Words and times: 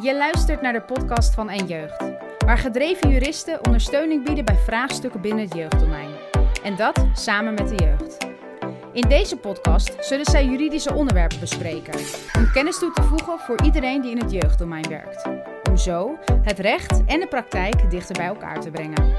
Je 0.00 0.16
luistert 0.16 0.60
naar 0.60 0.72
de 0.72 0.82
podcast 0.82 1.34
van 1.34 1.48
En 1.48 1.66
Jeugd, 1.66 2.04
waar 2.38 2.58
gedreven 2.58 3.10
juristen 3.10 3.64
ondersteuning 3.64 4.24
bieden 4.24 4.44
bij 4.44 4.56
vraagstukken 4.56 5.20
binnen 5.20 5.44
het 5.44 5.54
jeugddomein. 5.54 6.10
En 6.62 6.76
dat 6.76 7.04
samen 7.14 7.54
met 7.54 7.68
de 7.68 7.74
jeugd. 7.74 8.16
In 8.92 9.08
deze 9.08 9.36
podcast 9.36 9.96
zullen 10.00 10.24
zij 10.24 10.44
juridische 10.44 10.94
onderwerpen 10.94 11.40
bespreken, 11.40 12.00
om 12.36 12.50
kennis 12.52 12.78
toe 12.78 12.92
te 12.92 13.02
voegen 13.02 13.38
voor 13.38 13.62
iedereen 13.62 14.00
die 14.00 14.10
in 14.10 14.18
het 14.18 14.30
jeugddomein 14.30 14.88
werkt. 14.88 15.28
Om 15.68 15.76
zo 15.76 16.18
het 16.42 16.58
recht 16.58 17.04
en 17.06 17.20
de 17.20 17.26
praktijk 17.28 17.90
dichter 17.90 18.16
bij 18.16 18.26
elkaar 18.26 18.60
te 18.60 18.70
brengen. 18.70 19.14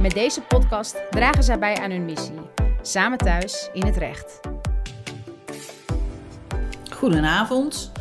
Met 0.00 0.12
deze 0.12 0.40
podcast 0.40 1.02
dragen 1.10 1.42
zij 1.42 1.58
bij 1.58 1.76
aan 1.76 1.90
hun 1.90 2.04
missie, 2.04 2.40
samen 2.82 3.18
thuis 3.18 3.70
in 3.72 3.86
het 3.86 3.96
recht. 3.96 4.40
Goedenavond. 6.90 7.91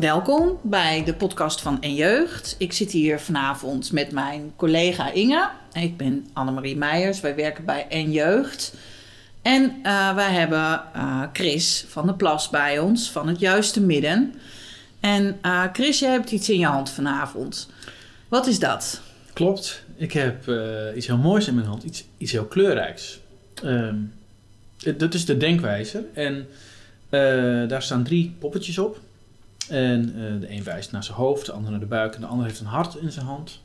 Welkom 0.00 0.58
bij 0.62 1.04
de 1.04 1.14
podcast 1.14 1.60
van 1.60 1.82
En 1.82 1.94
Jeugd. 1.94 2.54
Ik 2.58 2.72
zit 2.72 2.90
hier 2.90 3.20
vanavond 3.20 3.92
met 3.92 4.12
mijn 4.12 4.52
collega 4.56 5.12
Inge. 5.12 5.48
Ik 5.72 5.96
ben 5.96 6.26
Annemarie 6.32 6.76
Meijers. 6.76 7.20
Wij 7.20 7.34
werken 7.34 7.64
bij 7.64 7.86
En 7.88 8.12
Jeugd. 8.12 8.74
En 9.42 9.62
uh, 9.82 10.14
wij 10.14 10.32
hebben 10.32 10.82
uh, 10.96 11.22
Chris 11.32 11.84
van 11.88 12.06
de 12.06 12.14
Plas 12.14 12.48
bij 12.48 12.78
ons, 12.78 13.10
van 13.10 13.28
het 13.28 13.40
Juiste 13.40 13.80
Midden. 13.80 14.34
En 15.00 15.38
uh, 15.46 15.64
Chris, 15.72 15.98
jij 15.98 16.10
hebt 16.10 16.30
iets 16.30 16.50
in 16.50 16.58
je 16.58 16.66
hand 16.66 16.90
vanavond. 16.90 17.68
Wat 18.28 18.46
is 18.46 18.58
dat? 18.58 19.00
Klopt. 19.32 19.84
Ik 19.96 20.12
heb 20.12 20.50
iets 20.96 21.06
heel 21.06 21.18
moois 21.18 21.48
in 21.48 21.54
mijn 21.54 21.66
hand. 21.66 21.82
Iets, 21.82 22.04
iets 22.18 22.32
heel 22.32 22.46
kleurrijks. 22.46 23.20
Ehm, 23.62 23.96
dat 24.96 25.14
is 25.14 25.24
de 25.24 25.36
denkwijzer. 25.36 26.04
En 26.14 26.48
daar 27.68 27.82
staan 27.82 28.04
drie 28.04 28.34
poppetjes 28.38 28.78
op. 28.78 29.00
En 29.70 30.12
uh, 30.16 30.40
de 30.40 30.50
een 30.50 30.62
wijst 30.62 30.92
naar 30.92 31.04
zijn 31.04 31.16
hoofd, 31.16 31.46
de 31.46 31.52
ander 31.52 31.70
naar 31.70 31.80
de 31.80 31.86
buik 31.86 32.14
en 32.14 32.20
de 32.20 32.26
ander 32.26 32.46
heeft 32.46 32.60
een 32.60 32.66
hart 32.66 32.94
in 32.94 33.12
zijn 33.12 33.26
hand. 33.26 33.60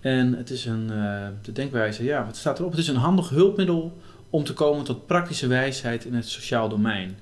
En 0.00 0.32
het 0.32 0.50
is 0.50 0.64
een, 0.64 0.88
uh, 0.92 1.26
de 1.42 1.52
denkwijze, 1.52 2.04
ja, 2.04 2.24
wat 2.24 2.36
staat 2.36 2.58
erop? 2.58 2.70
Het 2.70 2.80
is 2.80 2.88
een 2.88 2.96
handig 2.96 3.28
hulpmiddel 3.28 4.00
om 4.30 4.44
te 4.44 4.52
komen 4.52 4.84
tot 4.84 5.06
praktische 5.06 5.46
wijsheid 5.46 6.04
in 6.04 6.14
het 6.14 6.28
sociaal 6.28 6.68
domein. 6.68 7.16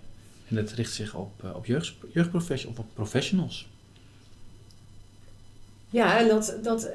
En 0.49 0.57
dat 0.57 0.71
richt 0.71 0.93
zich 0.93 1.15
op, 1.15 1.43
uh, 1.45 1.55
op 1.55 1.67
jeugd, 1.67 1.95
jeugdprofessionals 2.13 2.79
of 2.79 2.85
op 2.85 2.95
professionals. 2.95 3.69
Ja, 5.91 6.19
en 6.19 6.29
dat, 6.29 6.59
dat, 6.63 6.89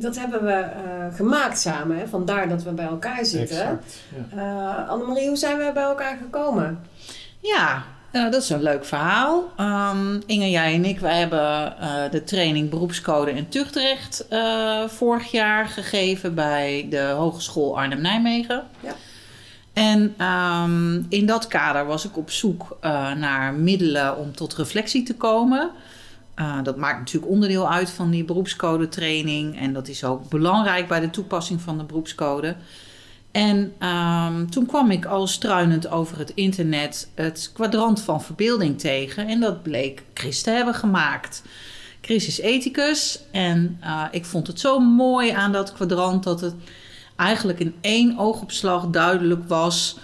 dat 0.00 0.18
hebben 0.18 0.44
we 0.44 0.66
gemaakt 1.14 1.58
samen. 1.58 1.98
Hè? 1.98 2.06
Vandaar 2.06 2.48
dat 2.48 2.62
we 2.62 2.72
bij 2.72 2.86
elkaar 2.86 3.24
zitten. 3.24 3.60
Exact, 3.60 4.02
ja. 4.34 4.84
Annemarie, 4.88 5.28
hoe 5.28 5.36
zijn 5.36 5.58
we 5.58 5.70
bij 5.74 5.82
elkaar 5.82 6.16
gekomen? 6.16 6.80
Ja, 7.40 7.84
uh, 8.12 8.30
dat 8.30 8.42
is 8.42 8.50
een 8.50 8.62
leuk 8.62 8.84
verhaal. 8.84 9.52
Um, 9.60 10.22
Inge, 10.26 10.50
jij 10.50 10.74
en 10.74 10.84
ik, 10.84 11.00
wij 11.00 11.18
hebben 11.18 11.74
uh, 11.80 12.10
de 12.10 12.24
training 12.24 12.70
beroepscode 12.70 13.30
en 13.30 13.48
tuchtrecht 13.48 14.26
uh, 14.30 14.84
vorig 14.86 15.30
jaar 15.30 15.66
gegeven 15.66 16.34
bij 16.34 16.86
de 16.90 17.00
Hogeschool 17.00 17.78
Arnhem-Nijmegen. 17.78 18.62
Ja. 18.80 18.94
En 19.72 20.26
um, 20.26 21.06
in 21.08 21.26
dat 21.26 21.46
kader 21.46 21.86
was 21.86 22.04
ik 22.04 22.16
op 22.16 22.30
zoek 22.30 22.76
naar 23.16 23.54
middelen 23.54 24.16
om 24.16 24.36
tot 24.36 24.54
reflectie 24.54 25.02
te 25.02 25.14
komen. 25.14 25.70
dat 26.62 26.76
maakt 26.76 26.98
natuurlijk 26.98 27.32
onderdeel 27.32 27.70
uit 27.70 27.90
van 27.90 28.10
die 28.10 28.24
beroepscode 28.24 28.88
training. 28.88 29.58
En 29.58 29.72
dat 29.72 29.88
is 29.88 30.04
ook 30.04 30.28
belangrijk 30.28 30.88
bij 30.88 31.00
de 31.00 31.10
toepassing 31.10 31.60
van 31.60 31.78
de 31.78 31.84
beroepscode. 31.84 32.56
En 33.32 33.72
um, 33.88 34.50
toen 34.50 34.66
kwam 34.66 34.90
ik 34.90 35.04
al 35.04 35.26
struinend 35.26 35.88
over 35.88 36.18
het 36.18 36.32
internet 36.34 37.10
het 37.14 37.50
kwadrant 37.54 38.02
van 38.02 38.22
verbeelding 38.22 38.78
tegen. 38.78 39.26
En 39.26 39.40
dat 39.40 39.62
bleek 39.62 40.02
Chris 40.14 40.42
te 40.42 40.50
hebben 40.50 40.74
gemaakt. 40.74 41.42
Chris 42.00 42.26
is 42.26 42.40
ethicus. 42.40 43.20
En 43.30 43.80
uh, 43.84 44.04
ik 44.10 44.24
vond 44.24 44.46
het 44.46 44.60
zo 44.60 44.78
mooi 44.78 45.30
aan 45.30 45.52
dat 45.52 45.72
kwadrant 45.72 46.22
dat 46.22 46.40
het 46.40 46.54
eigenlijk 47.16 47.58
in 47.58 47.74
één 47.80 48.18
oogopslag 48.18 48.86
duidelijk 48.86 49.48
was. 49.48 49.98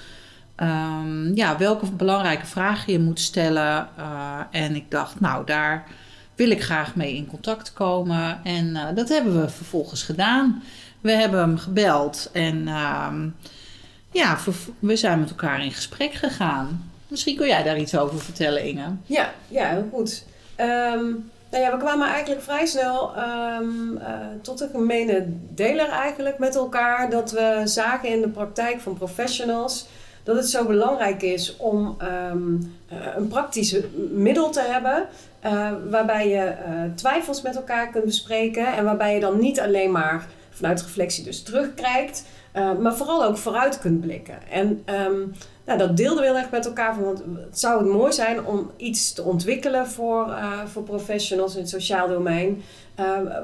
Um, 0.57 1.35
ja, 1.35 1.59
welke 1.59 1.91
belangrijke 1.91 2.47
vragen 2.47 2.93
je 2.93 2.99
moet 2.99 3.21
stellen. 3.21 3.89
Uh, 3.99 4.41
en 4.51 4.75
ik 4.75 4.91
dacht, 4.91 5.21
nou, 5.21 5.47
daar 5.47 5.87
wil 6.35 6.51
ik 6.51 6.63
graag 6.63 6.95
mee 6.95 7.17
in 7.17 7.27
contact 7.27 7.73
komen. 7.73 8.41
En 8.45 8.67
uh, 8.67 8.87
dat 8.95 9.09
hebben 9.09 9.41
we 9.41 9.49
vervolgens 9.49 10.03
gedaan. 10.03 10.63
We 11.01 11.13
hebben 11.13 11.41
hem 11.41 11.59
gebeld 11.59 12.31
en 12.33 12.57
uh, 12.67 13.13
ja, 14.11 14.39
we 14.79 14.97
zijn 14.97 15.21
met 15.21 15.31
elkaar 15.31 15.65
in 15.65 15.73
gesprek 15.73 16.13
gegaan. 16.13 16.91
Misschien 17.09 17.37
kun 17.37 17.47
jij 17.47 17.63
daar 17.63 17.79
iets 17.79 17.97
over 17.97 18.21
vertellen, 18.21 18.65
Inge. 18.65 18.87
Ja, 19.05 19.33
ja 19.49 19.69
heel 19.69 19.89
goed. 19.93 20.25
Um, 20.61 21.31
nou 21.51 21.67
ja, 21.67 21.71
we 21.71 21.77
kwamen 21.79 22.09
eigenlijk 22.09 22.43
vrij 22.43 22.67
snel 22.67 23.13
um, 23.19 23.97
uh, 23.97 24.07
tot 24.43 24.61
een 24.61 24.69
gemene 24.71 25.27
deler 25.51 25.89
eigenlijk 25.89 26.39
met 26.39 26.55
elkaar. 26.55 27.11
Dat 27.11 27.31
we 27.31 27.63
zagen 27.65 28.09
in 28.09 28.21
de 28.21 28.29
praktijk 28.29 28.81
van 28.81 28.95
professionals 28.95 29.87
dat 30.25 30.37
het 30.37 30.51
zo 30.51 30.65
belangrijk 30.65 31.23
is 31.23 31.57
om 31.57 31.97
um, 32.31 32.77
uh, 32.93 32.99
een 33.17 33.29
praktisch 33.29 33.77
middel 34.11 34.51
te 34.51 34.61
hebben. 34.61 35.07
Uh, 35.45 35.71
waarbij 35.91 36.29
je 36.29 36.53
twijfels 36.95 37.43
met 37.43 37.57
elkaar 37.57 37.91
kunt 37.91 38.05
bespreken. 38.05 38.67
En 38.67 38.85
waarbij 38.85 39.15
je 39.15 39.21
dan 39.21 39.39
niet 39.39 39.61
alleen 39.61 39.91
maar 39.91 40.27
vanuit 40.51 40.83
reflectie 40.83 41.25
dus 41.25 41.43
terugkrijgt. 41.43 42.25
Uh, 42.57 42.79
maar 42.79 42.97
vooral 42.97 43.25
ook 43.25 43.37
vooruit 43.37 43.79
kunt 43.79 44.01
blikken. 44.01 44.39
En 44.51 44.85
um, 45.07 45.35
nou, 45.65 45.79
dat 45.79 45.97
deelden 45.97 46.23
we 46.23 46.29
heel 46.29 46.39
erg 46.39 46.51
met 46.51 46.67
elkaar. 46.67 47.01
Want 47.01 47.23
het 47.37 47.59
zou 47.59 47.79
het 47.79 47.93
mooi 47.93 48.13
zijn 48.13 48.45
om 48.45 48.71
iets 48.77 49.13
te 49.13 49.23
ontwikkelen 49.23 49.87
voor, 49.87 50.35
voor 50.67 50.83
professionals 50.83 51.55
in 51.55 51.61
het 51.61 51.71
sociaal 51.71 52.09
domein. 52.09 52.63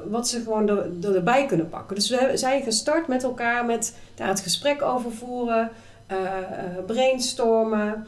Wat 0.08 0.28
ze 0.28 0.41
gewoon 0.41 0.68
er, 0.68 0.91
er, 1.02 1.14
erbij 1.14 1.47
kunnen 1.47 1.68
pakken. 1.68 1.97
Dus 1.97 2.10
we 2.10 2.30
zijn 2.34 2.62
gestart 2.62 3.06
met 3.06 3.22
elkaar 3.22 3.64
met 3.64 3.94
daar 4.14 4.28
het 4.28 4.41
gesprek 4.41 4.82
over 4.82 5.12
voeren, 5.12 5.70
brainstormen. 6.87 8.06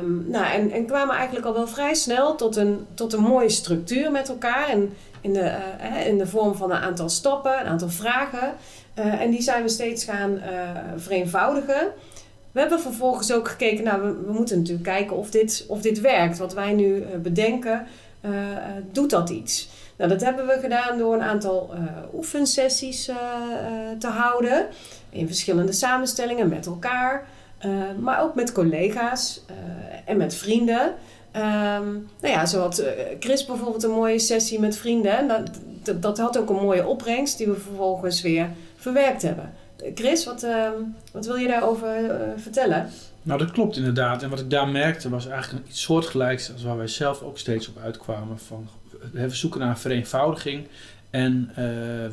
Um, 0.00 0.24
nou, 0.30 0.44
en, 0.44 0.70
en 0.70 0.86
kwamen 0.86 1.14
eigenlijk 1.14 1.46
al 1.46 1.52
wel 1.52 1.66
vrij 1.66 1.94
snel 1.94 2.36
tot 2.36 2.56
een, 2.56 2.86
tot 2.94 3.12
een 3.12 3.22
mooie 3.22 3.48
structuur 3.48 4.10
met 4.10 4.28
elkaar. 4.28 4.68
En 4.68 4.94
in 5.20 5.32
de, 5.32 5.56
uh, 5.82 6.06
in 6.06 6.18
de 6.18 6.26
vorm 6.26 6.54
van 6.54 6.70
een 6.70 6.76
aantal 6.76 7.08
stappen, 7.08 7.60
een 7.60 7.66
aantal 7.66 7.88
vragen. 7.88 8.54
En 8.94 9.30
die 9.30 9.42
zijn 9.42 9.62
we 9.62 9.68
steeds 9.68 10.04
gaan 10.04 10.40
vereenvoudigen. 10.96 11.92
We 12.52 12.60
hebben 12.60 12.80
vervolgens 12.80 13.32
ook 13.32 13.48
gekeken, 13.48 13.84
nou, 13.84 14.02
we, 14.02 14.24
we, 14.26 14.32
moeten 14.32 14.58
natuurlijk 14.58 14.88
kijken 14.88 15.16
of 15.16 15.30
dit, 15.30 15.64
of 15.68 15.80
dit 15.80 16.00
werkt. 16.00 16.38
Wat 16.38 16.54
wij 16.54 16.72
nu 16.72 17.04
bedenken, 17.22 17.86
doet 18.92 19.10
dat 19.10 19.30
iets? 19.30 19.68
Nou, 19.98 20.10
dat 20.10 20.20
hebben 20.20 20.46
we 20.46 20.58
gedaan 20.60 20.98
door 20.98 21.14
een 21.14 21.22
aantal 21.22 21.70
oefensessies 22.14 23.04
te 23.98 24.06
houden. 24.06 24.66
In 25.10 25.26
verschillende 25.26 25.72
samenstellingen 25.72 26.48
met 26.48 26.66
elkaar. 26.66 27.26
maar 28.00 28.22
ook 28.22 28.34
met 28.34 28.52
collega's 28.52 29.44
en 30.04 30.16
met 30.16 30.34
vrienden. 30.34 30.94
Um, 31.36 32.08
nou 32.20 32.34
ja, 32.34 32.46
zo 32.46 32.60
had 32.60 32.84
Chris 33.20 33.46
bijvoorbeeld 33.46 33.82
een 33.82 33.90
mooie 33.90 34.18
sessie 34.18 34.60
met 34.60 34.76
vrienden. 34.76 35.28
Dat, 35.82 36.02
dat 36.02 36.18
had 36.18 36.38
ook 36.38 36.50
een 36.50 36.56
mooie 36.56 36.86
opbrengst 36.86 37.38
die 37.38 37.46
we 37.46 37.54
vervolgens 37.54 38.22
weer 38.22 38.48
verwerkt 38.76 39.22
hebben. 39.22 39.52
Chris, 39.94 40.24
wat, 40.24 40.44
uh, 40.44 40.68
wat 41.12 41.26
wil 41.26 41.36
je 41.36 41.48
daarover 41.48 42.00
uh, 42.00 42.10
vertellen? 42.36 42.90
Nou, 43.22 43.38
dat 43.38 43.50
klopt 43.50 43.76
inderdaad. 43.76 44.22
En 44.22 44.30
wat 44.30 44.40
ik 44.40 44.50
daar 44.50 44.68
merkte 44.68 45.08
was 45.08 45.26
eigenlijk 45.26 45.68
iets 45.68 45.82
soortgelijks 45.82 46.52
als 46.52 46.62
waar 46.62 46.76
wij 46.76 46.86
zelf 46.86 47.22
ook 47.22 47.38
steeds 47.38 47.68
op 47.68 47.78
uitkwamen. 47.82 48.38
Van, 48.38 48.68
we 49.12 49.28
zoeken 49.28 49.60
naar 49.60 49.68
een 49.68 49.76
vereenvoudiging 49.76 50.66
en 51.10 51.48
uh, 51.50 51.56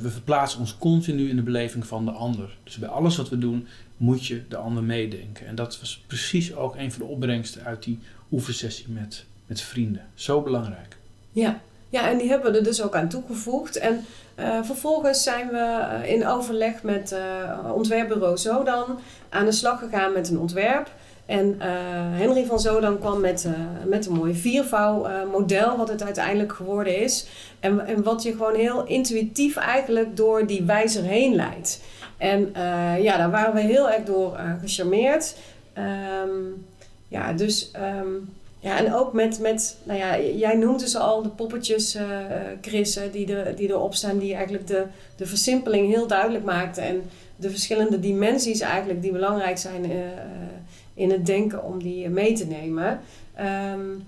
we 0.01 0.09
verplaatsen 0.09 0.59
ons 0.59 0.77
continu 0.77 1.29
in 1.29 1.35
de 1.35 1.41
beleving 1.41 1.87
van 1.87 2.05
de 2.05 2.11
ander. 2.11 2.57
Dus 2.63 2.77
bij 2.77 2.89
alles 2.89 3.17
wat 3.17 3.29
we 3.29 3.37
doen 3.37 3.67
moet 3.97 4.25
je 4.25 4.41
de 4.47 4.57
ander 4.57 4.83
meedenken. 4.83 5.47
En 5.47 5.55
dat 5.55 5.79
was 5.79 6.03
precies 6.07 6.55
ook 6.55 6.75
een 6.75 6.91
van 6.91 7.05
de 7.05 7.11
opbrengsten 7.11 7.63
uit 7.63 7.83
die 7.83 7.99
oefensessie 8.31 8.85
met, 8.89 9.25
met 9.45 9.61
vrienden. 9.61 10.05
Zo 10.13 10.41
belangrijk. 10.41 10.97
Ja. 11.31 11.59
ja, 11.89 12.09
en 12.09 12.17
die 12.17 12.29
hebben 12.29 12.51
we 12.51 12.57
er 12.57 12.63
dus 12.63 12.81
ook 12.81 12.95
aan 12.95 13.09
toegevoegd. 13.09 13.77
En 13.77 14.05
uh, 14.39 14.63
vervolgens 14.63 15.23
zijn 15.23 15.47
we 15.47 16.01
in 16.05 16.27
overleg 16.27 16.83
met 16.83 17.11
uh, 17.11 17.71
ontwerpbureau 17.73 18.37
Zodan 18.37 18.99
aan 19.29 19.45
de 19.45 19.51
slag 19.51 19.79
gegaan 19.79 20.13
met 20.13 20.29
een 20.29 20.39
ontwerp. 20.39 20.91
En 21.25 21.55
uh, 21.59 21.63
Henry 22.19 22.45
van 22.45 22.59
Zodan 22.59 22.99
kwam 22.99 23.19
met, 23.19 23.47
met 23.85 24.05
een 24.05 24.13
mooi 24.13 24.33
viervouw 24.33 25.07
model, 25.31 25.77
wat 25.77 25.89
het 25.89 26.03
uiteindelijk 26.03 26.53
geworden 26.53 26.97
is. 27.01 27.27
En, 27.59 27.87
en 27.87 28.03
wat 28.03 28.23
je 28.23 28.31
gewoon 28.31 28.55
heel 28.55 28.85
intuïtief 28.85 29.55
eigenlijk 29.55 30.17
door 30.17 30.47
die 30.47 30.63
wijzer 30.63 31.03
heen 31.03 31.35
leidt. 31.35 31.81
En 32.17 32.53
ja, 33.01 33.17
daar 33.17 33.31
waren 33.31 33.53
we 33.53 33.61
heel 33.61 33.89
erg 33.89 34.03
door 34.03 34.39
gecharmeerd. 34.61 35.35
Um, 36.23 36.65
ja, 37.07 37.33
dus 37.33 37.71
um, 37.99 38.33
ja, 38.59 38.77
en 38.77 38.93
ook 38.93 39.13
met, 39.13 39.39
met 39.39 39.77
nou 39.83 39.99
ja, 39.99 40.19
jij 40.19 40.55
noemde 40.55 40.87
ze 40.87 40.99
al, 40.99 41.21
de 41.21 41.29
poppetjes, 41.29 41.97
Chris, 42.61 42.99
die, 43.11 43.35
er, 43.35 43.55
die 43.55 43.69
erop 43.69 43.93
staan, 43.95 44.17
die 44.17 44.33
eigenlijk 44.33 44.67
de, 44.67 44.83
de 45.15 45.25
versimpeling 45.25 45.87
heel 45.87 46.07
duidelijk 46.07 46.43
maakten. 46.43 46.83
En 46.83 47.03
de 47.35 47.49
verschillende 47.49 47.99
dimensies 47.99 48.59
eigenlijk 48.59 49.01
die 49.01 49.11
belangrijk 49.11 49.57
zijn 49.57 49.91
uh, 49.91 49.97
in 50.93 51.11
het 51.11 51.25
denken 51.25 51.63
om 51.63 51.83
die 51.83 52.09
mee 52.09 52.33
te 52.33 52.45
nemen. 52.45 52.99
Um, 53.73 54.05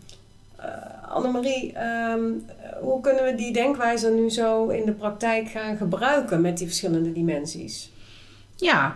uh, 0.60 0.66
Annemarie, 1.10 1.74
ehm, 1.74 2.22
hoe 2.82 3.02
kunnen 3.02 3.24
we 3.24 3.36
die 3.36 3.54
denkwijze 3.54 4.10
nu 4.10 4.30
zo 4.30 4.68
in 4.68 4.86
de 4.86 4.92
praktijk 4.92 5.48
gaan 5.48 5.78
gebruiken 5.78 6.42
met 6.42 6.58
die 6.58 6.68
verschillende 6.68 7.12
dimensies? 7.12 7.92
Ja, 8.56 8.96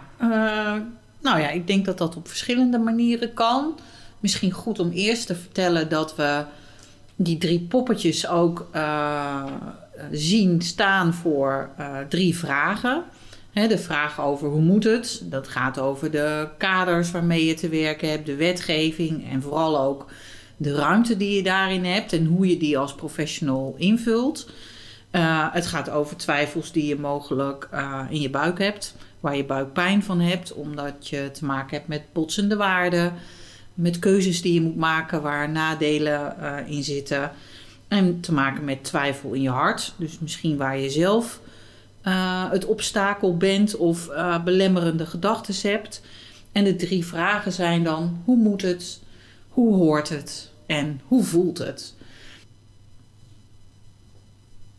nou 1.20 1.40
ja, 1.40 1.50
ik 1.50 1.68
denk 1.68 1.86
dat 1.86 1.98
dat 1.98 2.16
op 2.16 2.28
verschillende 2.28 2.78
manieren 2.78 3.34
kan. 3.34 3.80
Misschien 4.20 4.52
goed 4.52 4.80
om 4.80 4.92
eerst 4.92 5.28
te 5.28 5.36
vertellen 5.36 5.90
dat 5.90 6.16
we 6.16 6.44
die 7.16 7.38
drie 7.38 7.60
poppetjes 7.60 8.28
ook 8.28 8.70
zien 10.12 10.62
staan 10.62 11.14
voor 11.14 11.70
drie 12.10 12.38
vragen 12.38 13.04
de 13.54 13.78
vraag 13.78 14.22
over 14.22 14.50
hoe 14.50 14.62
moet 14.62 14.84
het, 14.84 15.22
dat 15.24 15.48
gaat 15.48 15.80
over 15.80 16.12
de 16.12 16.48
kaders 16.58 17.12
waarmee 17.12 17.46
je 17.46 17.54
te 17.54 17.70
werken 17.70 18.10
hebt, 18.10 18.26
de 18.26 18.36
wetgeving 18.36 19.30
en 19.30 19.42
vooral 19.42 19.80
ook 19.80 20.06
de 20.58 20.76
ruimte 20.76 21.18
die 21.18 21.36
je 21.36 21.44
daarin 21.44 21.86
hebt 21.86 22.14
en 22.14 22.26
hoe 22.26 22.48
je 22.48 22.58
die 22.58 22.78
als 22.78 22.96
professional 22.96 23.76
invult. 23.78 24.50
Uh, 25.12 25.54
het 25.54 25.66
gaat 25.66 25.90
over 25.90 26.18
twijfels 26.18 26.72
die 26.72 26.86
je 26.86 27.00
mogelijk 27.00 27.70
uh, 27.74 28.02
in 28.10 28.22
je 28.22 28.30
buik 28.30 28.60
hebt, 28.60 28.96
waar 29.20 29.36
je 29.36 29.46
buikpijn 29.46 30.04
van 30.04 30.20
hebt, 30.20 30.54
omdat 30.54 31.08
je 31.08 31.30
te 31.32 31.46
maken 31.46 31.76
hebt 31.76 31.88
met 31.88 32.02
botsende 32.14 32.56
waarden, 32.56 33.14
met 33.74 34.00
keuzes 34.00 34.42
die 34.42 34.54
je 34.54 34.62
moet 34.62 34.76
maken 34.76 35.22
waar 35.22 35.50
nadelen 35.50 36.36
uh, 36.40 36.58
in 36.66 36.84
zitten. 36.84 37.32
En 37.88 38.20
te 38.20 38.34
maken 38.34 38.64
met 38.64 38.84
twijfel 38.84 39.34
in 39.34 39.42
je 39.42 39.50
hart, 39.50 39.94
dus 39.98 40.20
misschien 40.20 40.58
waar 40.58 40.78
je 40.78 40.90
zelf 40.90 41.40
uh, 42.04 42.52
het 42.52 42.66
obstakel 42.66 43.38
bent 43.38 43.76
of 43.76 44.08
uh, 44.08 44.44
belemmerende 44.44 45.06
gedachten 45.06 45.70
hebt. 45.70 46.02
En 46.52 46.64
de 46.64 46.76
drie 46.76 47.06
vragen 47.06 47.52
zijn 47.52 47.84
dan: 47.84 48.22
hoe 48.26 48.38
moet 48.38 48.62
het, 48.62 49.02
hoe 49.50 49.76
hoort 49.76 50.10
het 50.10 50.52
en 50.66 51.02
hoe 51.08 51.24
voelt 51.24 51.58
het? 51.58 51.94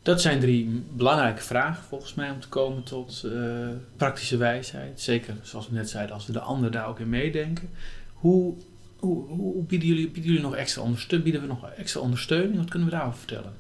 Dat 0.03 0.21
zijn 0.21 0.41
drie 0.41 0.85
belangrijke 0.93 1.43
vragen 1.43 1.85
volgens 1.85 2.15
mij 2.15 2.31
om 2.31 2.41
te 2.41 2.49
komen 2.49 2.83
tot 2.83 3.23
uh, 3.25 3.69
praktische 3.97 4.37
wijsheid. 4.37 5.01
Zeker 5.01 5.35
zoals 5.43 5.69
we 5.69 5.75
net 5.75 5.91
zeiden, 5.91 6.15
als 6.15 6.27
we 6.27 6.33
de 6.33 6.41
ander 6.41 6.71
daar 6.71 6.89
ook 6.89 7.01
in 7.01 7.09
meedenken. 7.09 7.71
Hoe, 8.13 8.55
hoe, 8.97 9.29
hoe 9.29 9.65
bieden, 9.65 9.89
jullie, 9.89 10.05
bieden 10.11 10.25
jullie 10.33 10.47
nog 10.47 10.57
extra 10.57 10.83
ondersteuning? 10.83 11.31
Bieden 11.31 11.49
we 11.49 11.55
nog 11.55 11.71
extra 11.71 12.01
ondersteuning? 12.01 12.57
Wat 12.57 12.71
kunnen 12.71 12.89
we 12.89 12.95
daarover 12.95 13.19
vertellen? 13.19 13.53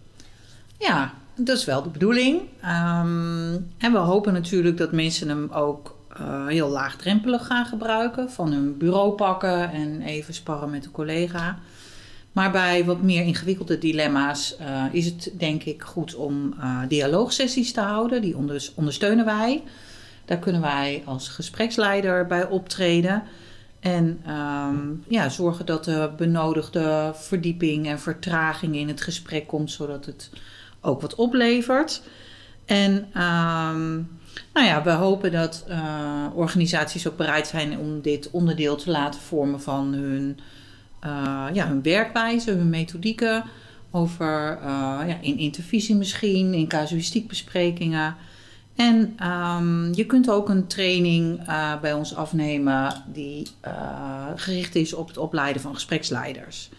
Ja, 0.78 1.14
dat 1.34 1.56
is 1.56 1.64
wel 1.64 1.82
de 1.82 1.88
bedoeling. 1.88 2.40
Um, 2.64 3.72
en 3.78 3.92
we 3.92 3.98
hopen 3.98 4.32
natuurlijk 4.32 4.76
dat 4.76 4.92
mensen 4.92 5.28
hem 5.28 5.50
ook 5.50 5.96
uh, 6.20 6.46
heel 6.46 6.68
laagdrempelig 6.68 7.46
gaan 7.46 7.66
gebruiken. 7.66 8.30
Van 8.30 8.52
hun 8.52 8.76
bureau 8.78 9.12
pakken 9.12 9.72
en 9.72 10.02
even 10.02 10.34
sparren 10.34 10.70
met 10.70 10.84
een 10.84 10.90
collega. 10.90 11.58
Maar 12.32 12.50
bij 12.50 12.84
wat 12.84 13.02
meer 13.02 13.24
ingewikkelde 13.24 13.78
dilemma's 13.78 14.56
uh, 14.60 14.84
is 14.92 15.04
het 15.04 15.32
denk 15.38 15.62
ik 15.62 15.82
goed 15.82 16.14
om 16.14 16.54
uh, 16.58 16.78
dialoogsessies 16.88 17.72
te 17.72 17.80
houden. 17.80 18.22
Die 18.22 18.36
ondersteunen 18.74 19.24
wij. 19.24 19.62
Daar 20.24 20.38
kunnen 20.38 20.60
wij 20.60 21.02
als 21.04 21.28
gespreksleider 21.28 22.26
bij 22.26 22.46
optreden. 22.46 23.22
En 23.80 24.22
um, 24.28 25.04
ja, 25.08 25.28
zorgen 25.28 25.66
dat 25.66 25.84
de 25.84 26.10
benodigde 26.16 27.12
verdieping 27.14 27.86
en 27.86 28.00
vertraging 28.00 28.76
in 28.76 28.88
het 28.88 29.00
gesprek 29.00 29.46
komt, 29.46 29.70
zodat 29.70 30.06
het 30.06 30.30
ook 30.82 31.00
wat 31.00 31.14
oplevert. 31.14 32.02
En 32.64 32.92
um, 33.22 34.08
nou 34.52 34.66
ja, 34.66 34.82
we 34.82 34.90
hopen 34.90 35.32
dat 35.32 35.64
uh, 35.68 36.26
organisaties 36.34 37.08
ook 37.08 37.16
bereid 37.16 37.46
zijn 37.46 37.78
om 37.78 38.00
dit 38.00 38.30
onderdeel 38.30 38.76
te 38.76 38.90
laten 38.90 39.20
vormen 39.20 39.60
van 39.60 39.92
hun, 39.92 40.38
uh, 41.04 41.46
ja, 41.52 41.68
hun 41.68 41.82
werkwijze, 41.82 42.50
hun 42.50 42.70
methodieken. 42.70 43.44
Over 43.90 44.58
uh, 44.60 44.66
ja, 45.06 45.18
in 45.20 45.38
intervisie 45.38 45.94
misschien, 45.94 46.54
in 46.54 46.68
casuïstiekbesprekingen. 46.68 48.16
En 48.76 49.16
um, 49.28 49.94
je 49.94 50.06
kunt 50.06 50.30
ook 50.30 50.48
een 50.48 50.66
training 50.66 51.40
bij 51.80 51.92
ons 51.92 52.14
afnemen 52.14 53.04
die 53.12 53.46
gericht 54.36 54.74
is 54.74 54.94
op 54.94 55.08
het 55.08 55.16
opleiden 55.16 55.62
van 55.62 55.74
gespreksleiders. 55.74 56.70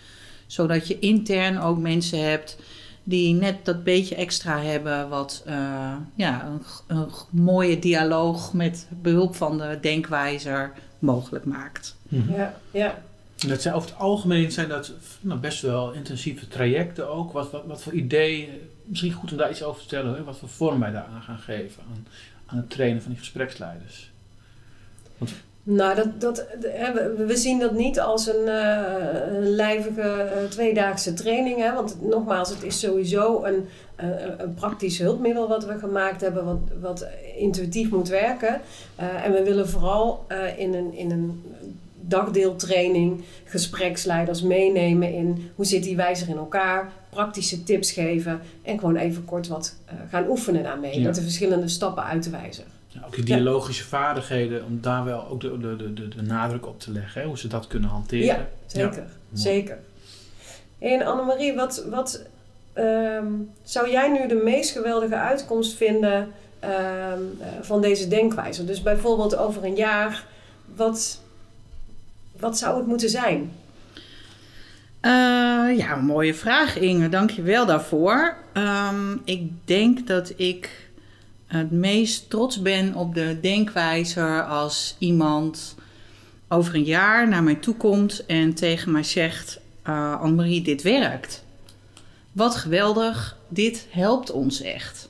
Zodat 0.48 0.88
je 0.88 1.00
intern 1.00 1.60
ook 1.60 1.78
mensen 1.78 2.30
hebt 2.30 2.58
die 3.04 3.34
net 3.34 3.66
dat 3.66 3.84
beetje 3.84 4.16
extra 4.16 4.60
hebben 4.60 5.10
wat 5.10 5.44
uh, 5.48 5.96
ja, 6.16 6.46
een, 6.46 6.62
een, 6.88 7.08
mooie 7.30 7.80
dialoog 7.80 8.54
met 8.54 8.88
behulp 9.02 9.36
van 9.36 9.58
de 9.58 9.78
denkwijzer 9.82 10.72
mogelijk 11.00 11.46
maakt. 11.46 11.96
Mhm. 12.08 12.34
Ja, 12.34 12.54
ja. 12.72 13.02
Dat 13.48 13.62
zijn, 13.62 13.74
over 13.74 13.90
het 13.90 14.00
algemeen 14.00 14.52
zijn 14.52 14.70
dat 14.70 14.92
nou, 15.20 15.40
best 15.40 15.62
wel 15.62 15.92
intensieve 15.92 16.48
trajecten 16.48 17.10
ook. 17.10 17.32
Wat, 17.32 17.52
wat, 17.52 17.66
wat 17.66 17.82
voor 17.82 17.94
ideeën, 17.94 18.50
misschien 18.86 19.12
goed 19.12 19.32
om 19.32 19.38
daar 19.38 19.50
iets 19.50 19.64
over 19.64 19.82
te 19.82 19.88
vertellen, 19.88 20.16
hè? 20.18 20.24
wat 20.24 20.38
voor 20.38 20.50
vorm 20.50 20.80
wij 20.80 20.92
daar 20.92 21.06
aan 21.06 21.22
gaan 21.22 21.40
geven 21.40 21.84
aan, 21.92 22.08
aan 22.46 22.58
het 22.58 22.70
trainen 22.70 23.02
van 23.02 23.12
die 23.12 23.20
gespreksleiders. 23.20 24.12
Want, 25.18 25.34
nou, 25.66 25.96
dat, 25.96 26.22
dat, 26.22 26.46
we 27.18 27.38
zien 27.38 27.60
dat 27.60 27.72
niet 27.72 28.00
als 28.00 28.28
een, 28.28 28.46
uh, 28.48 28.84
lijvige 29.40 30.32
uh, 30.36 30.50
tweedaagse 30.50 31.14
training. 31.14 31.58
Hè? 31.58 31.74
Want 31.74 31.98
nogmaals, 32.02 32.50
het 32.50 32.64
is 32.64 32.80
sowieso 32.80 33.44
een, 33.44 33.66
uh, 34.04 34.10
een 34.38 34.54
praktisch 34.54 34.98
hulpmiddel 35.00 35.48
wat 35.48 35.66
we 35.66 35.78
gemaakt 35.80 36.22
hebben, 36.22 36.46
wat, 36.46 36.60
wat 36.82 37.08
intuïtief 37.38 37.90
moet 37.90 38.08
werken. 38.08 38.62
en 39.24 39.32
we 39.32 39.44
willen 39.44 39.70
vooral 39.70 40.26
in, 40.58 40.74
een, 40.74 40.94
in 40.94 41.12
een 41.12 41.44
dagdeeltraining 42.02 43.24
gespreksleiders 43.44 44.42
meenemen 44.42 45.14
in 45.14 45.52
hoe 45.56 45.66
zit 45.66 45.84
die 45.84 45.96
wijzer 45.96 46.30
in 46.30 46.38
elkaar, 46.38 46.92
praktische 47.10 47.64
tips 47.64 47.92
geven 47.92 48.42
en 48.62 48.80
gewoon 48.80 48.96
even 48.96 49.26
kort 49.26 49.48
wat 49.48 49.76
gaan 50.10 50.30
oefenen 50.30 50.64
daarmee 50.64 51.00
ja. 51.00 51.06
met 51.06 51.16
de 51.16 51.22
verschillende 51.22 51.68
stappen 51.68 52.04
uit 52.04 52.24
de 52.24 52.30
wijzer. 52.30 52.66
Ja, 52.94 53.02
ook 53.06 53.16
die 53.16 53.24
dialogische 53.24 53.84
ja. 53.84 53.90
vaardigheden, 53.90 54.66
om 54.66 54.82
daar 54.82 55.04
wel 55.04 55.28
ook 55.28 55.42
de, 55.42 55.58
de, 55.58 55.94
de, 55.94 56.08
de 56.08 56.22
nadruk 56.22 56.68
op 56.68 56.80
te 56.80 56.92
leggen, 56.92 57.22
hè? 57.22 57.28
hoe 57.28 57.38
ze 57.38 57.48
dat 57.48 57.68
kunnen 57.68 57.90
hanteren. 57.90 58.26
Ja, 58.26 58.48
zeker. 58.66 59.04
Ja. 59.30 59.38
zeker. 59.38 59.78
En 60.80 61.06
Annemarie, 61.06 61.56
wat, 61.56 61.86
wat 61.90 62.22
um, 62.74 63.52
zou 63.64 63.92
jij 63.92 64.12
nu 64.12 64.28
de 64.28 64.42
meest 64.44 64.72
geweldige 64.72 65.16
uitkomst 65.16 65.76
vinden 65.76 66.18
um, 66.18 66.30
uh, 66.62 67.48
van 67.62 67.82
deze 67.82 68.08
denkwijze? 68.08 68.66
Dus 68.66 68.82
bijvoorbeeld 68.82 69.36
over 69.36 69.64
een 69.64 69.76
jaar, 69.76 70.26
wat, 70.76 71.20
wat 72.40 72.58
zou 72.58 72.78
het 72.78 72.88
moeten 72.88 73.10
zijn? 73.10 73.52
Uh, 75.02 75.78
ja, 75.78 75.98
een 75.98 76.06
mooie 76.06 76.34
vraag 76.34 76.78
Inge, 76.78 77.10
dank 77.10 77.30
je 77.30 77.42
wel 77.42 77.66
daarvoor. 77.66 78.36
Um, 78.54 79.22
ik 79.26 79.52
denk 79.66 80.08
dat 80.08 80.34
ik 80.36 80.92
het 81.54 81.72
meest 81.72 82.30
trots 82.30 82.62
ben 82.62 82.96
op 82.96 83.16
de 83.16 83.38
denkwijzer 83.42 84.46
als 84.46 84.96
iemand 84.98 85.76
over 86.48 86.76
een 86.76 86.84
jaar 86.84 87.28
naar 87.28 87.44
mij 87.44 87.56
toe 87.56 87.76
komt 87.76 88.26
en 88.26 88.54
tegen 88.54 88.92
mij 88.92 89.04
zegt: 89.04 89.60
uh, 89.88 90.22
Annemarie, 90.22 90.62
dit 90.62 90.82
werkt. 90.82 91.44
Wat 92.32 92.56
geweldig, 92.56 93.38
dit 93.48 93.88
helpt 93.90 94.32
ons 94.32 94.62
echt. 94.62 95.10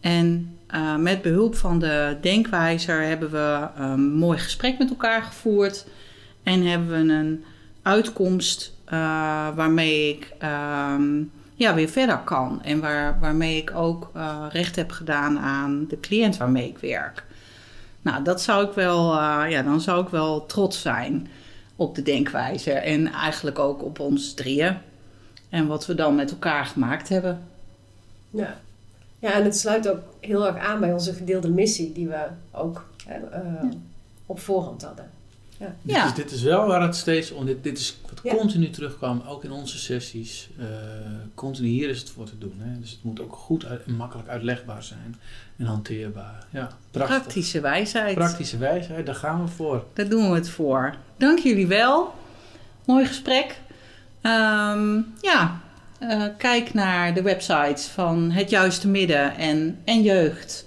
En 0.00 0.58
uh, 0.74 0.96
met 0.96 1.22
behulp 1.22 1.54
van 1.54 1.78
de 1.78 2.16
denkwijzer 2.20 3.02
hebben 3.02 3.30
we 3.30 3.68
een 3.76 4.12
mooi 4.12 4.38
gesprek 4.38 4.78
met 4.78 4.90
elkaar 4.90 5.22
gevoerd 5.22 5.86
en 6.42 6.66
hebben 6.66 6.88
we 6.88 7.14
een 7.14 7.44
uitkomst 7.82 8.72
uh, 8.84 8.92
waarmee 9.54 10.08
ik. 10.08 10.32
Uh, 10.42 10.94
ja, 11.60 11.74
weer 11.74 11.88
verder 11.88 12.18
kan. 12.18 12.62
En 12.62 12.80
waar, 12.80 13.18
waarmee 13.20 13.56
ik 13.56 13.74
ook 13.74 14.10
uh, 14.16 14.46
recht 14.50 14.76
heb 14.76 14.90
gedaan 14.90 15.38
aan 15.38 15.86
de 15.88 16.00
cliënt 16.00 16.36
waarmee 16.36 16.68
ik 16.68 16.78
werk. 16.78 17.24
Nou, 18.02 18.24
dat 18.24 18.42
zou 18.42 18.66
ik 18.66 18.72
wel, 18.72 19.14
uh, 19.14 19.44
ja, 19.48 19.62
dan 19.62 19.80
zou 19.80 20.02
ik 20.02 20.08
wel 20.08 20.46
trots 20.46 20.80
zijn 20.80 21.28
op 21.76 21.94
de 21.94 22.02
denkwijze. 22.02 22.72
En 22.72 23.12
eigenlijk 23.12 23.58
ook 23.58 23.84
op 23.84 23.98
ons 23.98 24.34
drieën. 24.34 24.76
En 25.48 25.66
wat 25.66 25.86
we 25.86 25.94
dan 25.94 26.14
met 26.14 26.30
elkaar 26.30 26.66
gemaakt 26.66 27.08
hebben. 27.08 27.42
Ja, 28.30 28.56
ja 29.18 29.32
en 29.32 29.44
het 29.44 29.56
sluit 29.56 29.88
ook 29.88 30.00
heel 30.20 30.46
erg 30.46 30.56
aan 30.56 30.80
bij 30.80 30.92
onze 30.92 31.12
gedeelde 31.12 31.50
missie, 31.50 31.92
die 31.92 32.08
we 32.08 32.26
ook 32.50 32.86
uh, 33.08 33.14
ja. 33.62 33.68
op 34.26 34.40
voorhand 34.40 34.82
hadden. 34.82 35.10
Ja. 35.82 36.06
Is, 36.06 36.14
dit 36.14 36.30
is 36.30 36.42
wel 36.42 36.66
waar 36.66 36.82
het 36.82 36.96
steeds 36.96 37.30
om. 37.30 37.46
Dit, 37.46 37.62
dit 37.62 37.78
is 37.78 37.98
wat 38.08 38.20
ja. 38.22 38.34
continu 38.34 38.70
terugkwam, 38.70 39.22
ook 39.28 39.44
in 39.44 39.52
onze 39.52 39.78
sessies. 39.78 40.48
Uh, 40.58 40.66
continu 41.34 41.68
hier 41.68 41.88
is 41.88 41.98
het 41.98 42.10
voor 42.10 42.24
te 42.24 42.38
doen. 42.38 42.54
Hè? 42.58 42.80
Dus 42.80 42.90
het 42.90 43.02
moet 43.02 43.20
ook 43.20 43.32
goed 43.34 43.64
uit, 43.64 43.84
en 43.86 43.94
makkelijk 43.94 44.28
uitlegbaar 44.28 44.82
zijn 44.82 45.16
en 45.56 45.66
hanteerbaar. 45.66 46.46
Ja, 46.50 46.70
prachtig. 46.90 47.16
Praktische 47.16 47.60
wijsheid. 47.60 48.14
Praktische 48.14 48.58
wijsheid, 48.58 49.06
daar 49.06 49.14
gaan 49.14 49.44
we 49.44 49.48
voor. 49.48 49.84
Daar 49.92 50.08
doen 50.08 50.30
we 50.30 50.34
het 50.34 50.50
voor. 50.50 50.94
Dank 51.16 51.38
jullie 51.38 51.66
wel. 51.66 52.14
Mooi 52.84 53.06
gesprek. 53.06 53.60
Um, 54.22 55.14
ja, 55.20 55.60
uh, 56.02 56.24
kijk 56.38 56.74
naar 56.74 57.14
de 57.14 57.22
websites 57.22 57.86
van 57.86 58.30
Het 58.30 58.50
Juiste 58.50 58.88
Midden 58.88 59.36
en, 59.36 59.78
en 59.84 60.02
Jeugd 60.02 60.66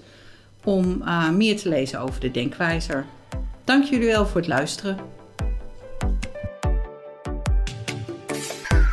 om 0.63 1.01
uh, 1.01 1.29
meer 1.29 1.57
te 1.57 1.69
lezen 1.69 1.99
over 1.99 2.19
de 2.19 2.31
denkwijzer. 2.31 3.05
Dank 3.63 3.83
jullie 3.83 4.07
wel 4.07 4.25
voor 4.25 4.37
het 4.37 4.49
luisteren. 4.49 4.97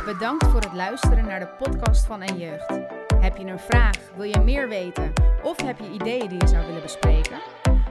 Bedankt 0.05 0.45
voor 0.45 0.61
het 0.61 0.73
luisteren 0.73 1.25
naar 1.25 1.39
de 1.39 1.47
podcast 1.47 2.05
van 2.05 2.21
En 2.21 2.37
Jeugd. 2.37 2.79
Heb 3.19 3.37
je 3.37 3.45
een 3.45 3.59
vraag, 3.59 3.97
wil 4.15 4.25
je 4.25 4.39
meer 4.39 4.69
weten 4.69 5.13
of 5.43 5.61
heb 5.61 5.79
je 5.79 5.91
ideeën 5.91 6.29
die 6.29 6.39
je 6.39 6.47
zou 6.47 6.65
willen 6.65 6.81
bespreken? 6.81 7.39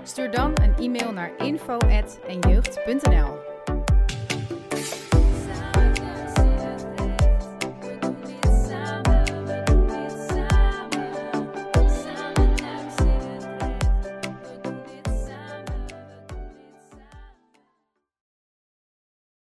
Stuur 0.02 0.30
dan 0.30 0.52
een 0.62 0.76
e-mail 0.76 1.12
naar 1.12 1.30
info.enjeugd.nl 1.38 3.49